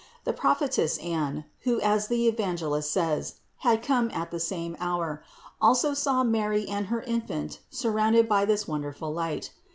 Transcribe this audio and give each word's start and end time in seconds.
The 0.23 0.33
prophetess 0.33 0.97
Anne, 0.97 1.45
who, 1.59 1.79
as 1.79 2.07
the 2.07 2.27
Evangelist 2.27 2.89
says, 2.91 3.35
had 3.57 3.83
come 3.83 4.09
at 4.15 4.31
the 4.31 4.39
same 4.39 4.75
hour, 4.79 5.23
also 5.61 5.93
saw 5.93 6.23
Mary 6.23 6.67
and 6.67 6.87
her 6.87 7.03
Infant 7.03 7.59
surrounded 7.69 8.27
by 8.27 8.45
this 8.45 8.67
wonderful 8.67 9.13
light. 9.13 9.51